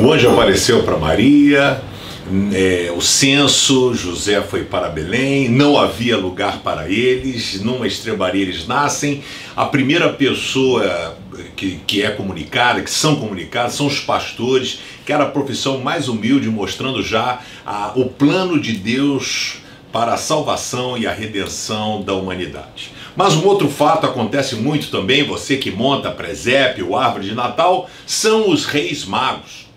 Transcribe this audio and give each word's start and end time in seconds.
O 0.00 0.12
anjo 0.12 0.30
apareceu 0.30 0.82
para 0.82 0.96
Maria, 0.96 1.80
é, 2.52 2.92
o 2.96 3.00
censo, 3.00 3.94
José 3.94 4.40
foi 4.40 4.64
para 4.64 4.88
Belém, 4.88 5.48
não 5.48 5.78
havia 5.78 6.16
lugar 6.16 6.58
para 6.58 6.88
eles, 6.88 7.60
numa 7.60 7.86
estrebaria 7.86 8.42
eles 8.42 8.66
nascem. 8.66 9.22
A 9.54 9.66
primeira 9.66 10.12
pessoa 10.12 11.16
que, 11.56 11.80
que 11.86 12.02
é 12.02 12.10
comunicada, 12.10 12.80
que 12.80 12.90
são 12.90 13.16
comunicadas, 13.16 13.74
são 13.74 13.86
os 13.86 14.00
pastores, 14.00 14.80
que 15.04 15.12
era 15.12 15.24
a 15.24 15.30
profissão 15.30 15.78
mais 15.78 16.08
humilde, 16.08 16.48
mostrando 16.48 17.02
já 17.02 17.40
a, 17.64 17.92
o 17.94 18.06
plano 18.06 18.58
de 18.58 18.72
Deus 18.72 19.58
para 19.92 20.14
a 20.14 20.16
salvação 20.16 20.96
e 20.96 21.06
a 21.06 21.12
redenção 21.12 22.02
da 22.02 22.14
humanidade. 22.14 22.92
Mas 23.14 23.34
um 23.34 23.46
outro 23.46 23.68
fato 23.68 24.06
acontece 24.06 24.56
muito 24.56 24.90
também, 24.90 25.22
você 25.22 25.56
que 25.56 25.70
monta 25.70 26.10
presépio, 26.10 26.96
árvore 26.96 27.26
de 27.26 27.34
Natal, 27.34 27.90
são 28.06 28.48
os 28.48 28.64
reis 28.64 29.04
magos. 29.04 29.71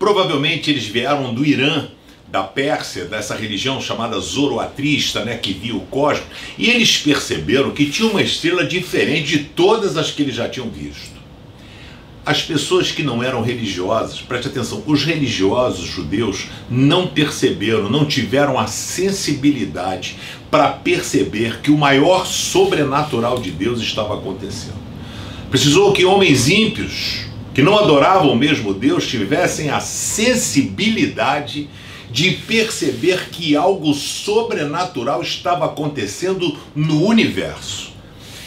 Provavelmente 0.00 0.70
eles 0.70 0.86
vieram 0.86 1.34
do 1.34 1.44
Irã, 1.44 1.86
da 2.26 2.42
Pérsia, 2.42 3.04
dessa 3.04 3.36
religião 3.36 3.82
chamada 3.82 4.18
zoroatrista, 4.18 5.22
né, 5.26 5.36
que 5.36 5.52
via 5.52 5.76
o 5.76 5.80
cosmos, 5.80 6.26
e 6.56 6.70
eles 6.70 6.96
perceberam 6.96 7.70
que 7.72 7.90
tinha 7.90 8.08
uma 8.08 8.22
estrela 8.22 8.64
diferente 8.64 9.36
de 9.36 9.44
todas 9.44 9.98
as 9.98 10.10
que 10.10 10.22
eles 10.22 10.34
já 10.34 10.48
tinham 10.48 10.70
visto. 10.70 11.20
As 12.24 12.40
pessoas 12.40 12.90
que 12.90 13.02
não 13.02 13.22
eram 13.22 13.42
religiosas, 13.42 14.22
preste 14.22 14.48
atenção, 14.48 14.82
os 14.86 15.04
religiosos 15.04 15.86
judeus 15.86 16.46
não 16.70 17.06
perceberam, 17.06 17.90
não 17.90 18.06
tiveram 18.06 18.58
a 18.58 18.66
sensibilidade 18.66 20.16
para 20.50 20.70
perceber 20.70 21.60
que 21.60 21.70
o 21.70 21.76
maior 21.76 22.26
sobrenatural 22.26 23.38
de 23.38 23.50
Deus 23.50 23.82
estava 23.82 24.14
acontecendo. 24.14 24.80
Precisou 25.50 25.92
que 25.92 26.06
homens 26.06 26.48
ímpios, 26.48 27.29
que 27.60 27.64
não 27.64 27.78
adoravam 27.78 28.32
o 28.32 28.36
mesmo 28.36 28.72
Deus 28.72 29.06
tivessem 29.06 29.68
a 29.68 29.80
sensibilidade 29.80 31.68
de 32.10 32.30
perceber 32.30 33.28
que 33.30 33.54
algo 33.54 33.92
sobrenatural 33.92 35.20
estava 35.20 35.66
acontecendo 35.66 36.56
no 36.74 37.04
universo. 37.04 37.92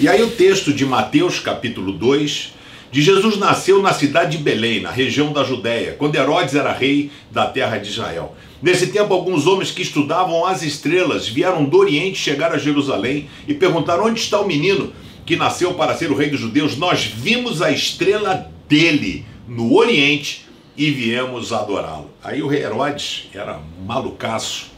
E 0.00 0.08
aí 0.08 0.22
o 0.22 0.30
texto 0.30 0.72
de 0.72 0.86
Mateus 0.86 1.38
capítulo 1.38 1.92
2, 1.92 2.54
de 2.90 3.02
Jesus 3.02 3.36
nasceu 3.36 3.82
na 3.82 3.92
cidade 3.92 4.38
de 4.38 4.42
Belém, 4.42 4.80
na 4.80 4.90
região 4.90 5.30
da 5.30 5.44
Judéia, 5.44 5.94
quando 5.98 6.16
Herodes 6.16 6.54
era 6.54 6.72
rei 6.72 7.10
da 7.30 7.44
terra 7.44 7.76
de 7.76 7.90
Israel. 7.90 8.34
Nesse 8.62 8.86
tempo, 8.86 9.12
alguns 9.12 9.46
homens 9.46 9.70
que 9.70 9.82
estudavam 9.82 10.46
as 10.46 10.62
estrelas 10.62 11.28
vieram 11.28 11.66
do 11.66 11.76
Oriente 11.76 12.16
chegar 12.16 12.50
a 12.50 12.56
Jerusalém 12.56 13.28
e 13.46 13.52
perguntaram: 13.52 14.06
onde 14.06 14.20
está 14.20 14.40
o 14.40 14.46
menino 14.46 14.90
que 15.26 15.36
nasceu 15.36 15.74
para 15.74 15.94
ser 15.94 16.10
o 16.10 16.16
rei 16.16 16.30
dos 16.30 16.40
judeus? 16.40 16.78
Nós 16.78 17.04
vimos 17.04 17.60
a 17.60 17.70
estrela 17.70 18.50
dele 18.68 19.24
no 19.46 19.74
Oriente 19.74 20.46
e 20.76 20.90
viemos 20.90 21.52
adorá-lo. 21.52 22.10
Aí 22.22 22.42
o 22.42 22.52
Herodes 22.52 23.28
era 23.34 23.60
malucaço, 23.84 24.70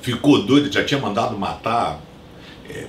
ficou 0.00 0.42
doido, 0.42 0.72
já 0.72 0.84
tinha 0.84 1.00
mandado 1.00 1.36
matar 1.38 2.00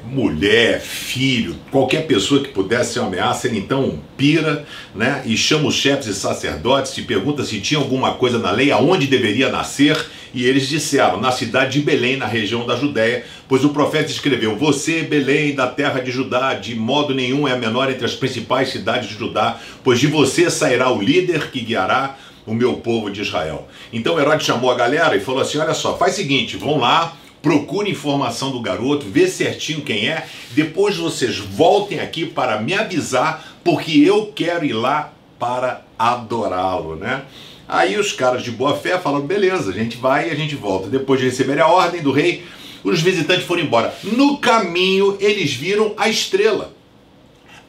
mulher, 0.07 0.79
filho, 0.79 1.55
qualquer 1.71 2.07
pessoa 2.07 2.41
que 2.41 2.49
pudesse 2.49 2.93
ser 2.93 2.99
uma 2.99 3.07
ameaça, 3.07 3.47
ele 3.47 3.57
então 3.57 3.99
pira, 4.15 4.65
né, 4.93 5.21
e 5.25 5.35
chama 5.35 5.67
os 5.67 5.75
chefes 5.75 6.07
e 6.07 6.13
sacerdotes 6.13 6.97
e 6.97 7.01
pergunta 7.01 7.43
se 7.43 7.59
tinha 7.59 7.79
alguma 7.79 8.13
coisa 8.13 8.39
na 8.39 8.51
lei 8.51 8.71
aonde 8.71 9.07
deveria 9.07 9.49
nascer, 9.49 9.97
e 10.33 10.45
eles 10.45 10.67
disseram, 10.67 11.19
na 11.19 11.31
cidade 11.31 11.79
de 11.79 11.85
Belém, 11.85 12.17
na 12.17 12.25
região 12.25 12.65
da 12.65 12.75
Judéia, 12.75 13.25
pois 13.47 13.63
o 13.63 13.69
profeta 13.69 14.11
escreveu, 14.11 14.55
você, 14.57 15.01
Belém, 15.01 15.55
da 15.55 15.67
terra 15.67 15.99
de 15.99 16.11
Judá, 16.11 16.53
de 16.53 16.75
modo 16.75 17.13
nenhum 17.13 17.47
é 17.47 17.53
a 17.53 17.57
menor 17.57 17.89
entre 17.89 18.05
as 18.05 18.13
principais 18.13 18.69
cidades 18.69 19.09
de 19.09 19.15
Judá, 19.15 19.59
pois 19.83 19.99
de 19.99 20.07
você 20.07 20.49
sairá 20.49 20.89
o 20.91 21.01
líder 21.01 21.51
que 21.51 21.61
guiará 21.61 22.17
o 22.45 22.53
meu 22.53 22.75
povo 22.75 23.09
de 23.09 23.21
Israel. 23.21 23.67
Então 23.91 24.19
Herodes 24.19 24.45
chamou 24.45 24.69
a 24.69 24.75
galera 24.75 25.15
e 25.15 25.19
falou 25.19 25.41
assim, 25.41 25.57
olha 25.57 25.73
só, 25.73 25.97
faz 25.97 26.13
o 26.13 26.15
seguinte, 26.17 26.57
vão 26.57 26.77
lá, 26.77 27.15
procure 27.45 27.91
informação 27.91 28.49
do 28.49 28.59
garoto, 28.59 29.05
vê 29.07 29.27
certinho 29.27 29.81
quem 29.81 30.09
é, 30.09 30.25
depois 30.55 30.97
vocês 30.97 31.37
voltem 31.37 31.99
aqui 31.99 32.25
para 32.25 32.59
me 32.59 32.73
avisar, 32.73 33.55
porque 33.63 33.99
eu 33.99 34.33
quero 34.35 34.65
ir 34.65 34.73
lá 34.73 35.13
para 35.37 35.85
adorá-lo, 35.97 36.95
né? 36.95 37.21
Aí 37.67 37.99
os 37.99 38.11
caras 38.11 38.41
de 38.41 38.49
boa 38.49 38.75
fé 38.75 38.97
falam: 38.97 39.21
beleza, 39.21 39.69
a 39.69 39.73
gente 39.73 39.95
vai 39.95 40.27
e 40.27 40.31
a 40.31 40.35
gente 40.35 40.55
volta. 40.55 40.89
Depois 40.89 41.19
de 41.19 41.27
receber 41.27 41.61
a 41.61 41.67
ordem 41.67 42.01
do 42.01 42.11
rei, 42.11 42.43
os 42.83 42.99
visitantes 42.99 43.45
foram 43.45 43.61
embora. 43.61 43.93
No 44.03 44.39
caminho, 44.39 45.15
eles 45.19 45.53
viram 45.53 45.93
a 45.97 46.09
estrela 46.09 46.74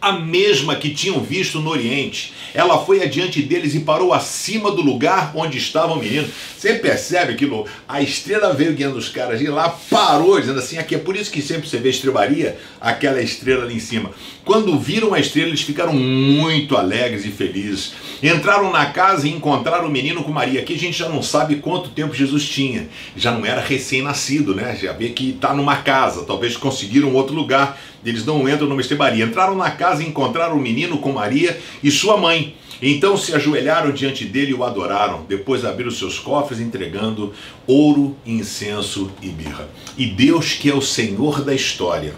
a 0.01 0.12
mesma 0.12 0.77
que 0.77 0.91
tinham 0.91 1.21
visto 1.21 1.61
no 1.61 1.71
Oriente. 1.71 2.33
Ela 2.55 2.84
foi 2.84 3.03
adiante 3.03 3.43
deles 3.43 3.75
e 3.75 3.81
parou 3.81 4.12
acima 4.12 4.71
do 4.71 4.81
lugar 4.81 5.33
onde 5.34 5.59
estava 5.59 5.93
o 5.93 5.99
menino. 5.99 6.29
Você 6.57 6.75
percebe 6.75 7.33
aquilo? 7.33 7.67
A 7.87 8.01
estrela 8.01 8.55
veio 8.55 8.73
guiando 8.73 8.97
os 8.97 9.09
caras 9.09 9.41
e 9.41 9.47
lá 9.47 9.69
parou, 9.91 10.41
dizendo 10.41 10.59
assim: 10.59 10.79
aqui 10.79 10.95
é 10.95 10.99
por 10.99 11.17
isso 11.17 11.31
que 11.31 11.43
sempre 11.43 11.69
você 11.69 11.79
vê 11.79 11.91
estrebaria, 11.91 12.59
aquela 12.81 13.21
estrela 13.21 13.65
ali 13.65 13.75
em 13.75 13.81
cima. 13.81 14.11
Quando 14.45 14.79
viram 14.79 15.12
a 15.12 15.21
estrela, 15.21 15.49
eles 15.49 15.62
ficaram 15.62 15.93
muito 15.93 16.77
alegres 16.77 17.27
e 17.27 17.31
felizes. 17.31 17.93
Entraram 18.23 18.71
na 18.71 18.87
casa 18.87 19.27
e 19.27 19.33
encontraram 19.33 19.89
o 19.89 19.91
menino 19.91 20.23
com 20.23 20.31
Maria. 20.33 20.61
Aqui 20.61 20.75
a 20.75 20.78
gente 20.78 20.97
já 20.97 21.09
não 21.09 21.23
sabe 21.23 21.57
quanto 21.57 21.91
tempo 21.91 22.15
Jesus 22.15 22.49
tinha. 22.49 22.89
Já 23.17 23.33
não 23.33 23.45
era 23.45 23.61
recém-nascido, 23.61 24.55
né? 24.55 24.78
Já 24.81 24.93
vê 24.93 25.11
que 25.11 25.31
está 25.31 25.53
numa 25.53 25.77
casa. 25.77 26.25
Talvez 26.25 26.57
conseguiram 26.57 27.13
outro 27.13 27.34
lugar 27.34 27.78
eles 28.05 28.25
não 28.25 28.49
entram 28.49 28.69
numa 28.69 28.81
estrebaria. 28.81 29.25
Entraram 29.25 29.57
na 29.57 29.71
casa 29.71 30.03
e 30.03 30.07
encontraram 30.07 30.57
o 30.57 30.61
menino 30.61 30.99
com 30.99 31.12
Maria 31.12 31.59
e 31.83 31.91
sua 31.91 32.17
mãe. 32.17 32.55
Então 32.81 33.17
se 33.17 33.34
ajoelharam 33.34 33.91
diante 33.91 34.25
dele 34.25 34.51
e 34.51 34.55
o 34.55 34.65
adoraram. 34.65 35.25
Depois 35.29 35.65
abriram 35.65 35.91
seus 35.91 36.19
cofres, 36.19 36.61
entregando 36.61 37.33
ouro, 37.67 38.17
incenso 38.27 39.11
e 39.23 39.29
mirra. 39.29 39.69
E 39.97 40.07
Deus, 40.07 40.53
que 40.53 40.71
é 40.71 40.75
o 40.75 40.83
Senhor 40.83 41.43
da 41.43 41.55
história, 41.55 42.15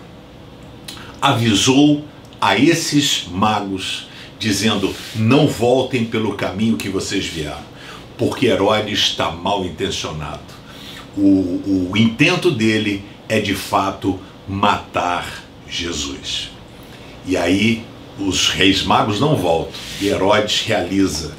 avisou 1.21 2.05
a 2.41 2.59
esses 2.59 3.27
magos, 3.31 4.09
dizendo: 4.39 4.93
Não 5.15 5.47
voltem 5.47 6.05
pelo 6.05 6.34
caminho 6.34 6.77
que 6.77 6.89
vocês 6.89 7.27
vieram, 7.27 7.62
porque 8.16 8.47
Herodes 8.47 8.99
está 8.99 9.31
mal 9.31 9.65
intencionado. 9.65 10.59
O, 11.16 11.91
o 11.91 11.97
intento 11.97 12.50
dele 12.50 13.05
é 13.28 13.41
de 13.41 13.55
fato 13.55 14.19
matar 14.49 15.47
Jesus. 15.70 16.50
E 17.26 17.36
aí 17.36 17.84
os 18.18 18.48
reis 18.48 18.82
magos 18.82 19.20
não 19.20 19.36
voltam 19.36 19.72
e 20.00 20.08
Herodes 20.08 20.62
realiza, 20.66 21.32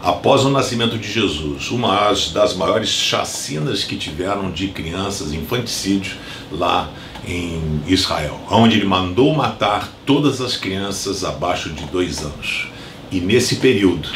após 0.00 0.44
o 0.44 0.50
nascimento 0.50 0.98
de 0.98 1.10
Jesus, 1.10 1.70
uma 1.70 2.12
das 2.32 2.54
maiores 2.54 2.88
chacinas 2.88 3.84
que 3.84 3.96
tiveram 3.96 4.50
de 4.50 4.68
crianças, 4.68 5.32
infanticídios 5.32 6.16
lá 6.50 6.90
em 7.26 7.82
Israel, 7.86 8.40
onde 8.50 8.76
ele 8.76 8.86
mandou 8.86 9.34
matar 9.34 9.88
todas 10.04 10.40
as 10.40 10.56
crianças 10.56 11.24
abaixo 11.24 11.70
de 11.70 11.84
dois 11.86 12.20
anos. 12.20 12.68
E 13.10 13.20
nesse 13.20 13.56
período, 13.56 14.08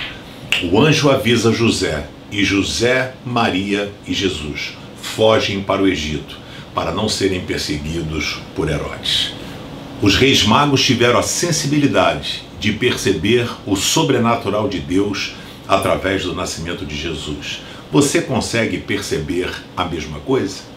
o 0.70 0.80
anjo 0.80 1.10
avisa 1.10 1.52
José, 1.52 2.08
e 2.30 2.44
José, 2.44 3.14
Maria 3.24 3.92
e 4.06 4.12
Jesus 4.12 4.72
fogem 5.00 5.62
para 5.62 5.82
o 5.82 5.86
Egito 5.86 6.36
para 6.74 6.92
não 6.92 7.08
serem 7.08 7.40
perseguidos 7.40 8.38
por 8.54 8.68
Herodes. 8.68 9.32
Os 10.02 10.14
reis 10.14 10.44
magos 10.44 10.84
tiveram 10.84 11.18
a 11.18 11.22
sensibilidade 11.22 12.42
de 12.60 12.70
perceber 12.70 13.48
o 13.66 13.74
sobrenatural 13.74 14.68
de 14.68 14.78
Deus 14.78 15.34
através 15.66 16.22
do 16.22 16.34
nascimento 16.34 16.84
de 16.84 16.94
Jesus. 16.94 17.62
Você 17.90 18.20
consegue 18.20 18.76
perceber 18.76 19.50
a 19.74 19.86
mesma 19.86 20.20
coisa? 20.20 20.75